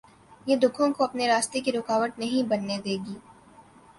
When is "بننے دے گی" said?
2.49-3.15